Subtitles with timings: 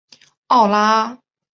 [0.47, 1.17] 奥拉阿。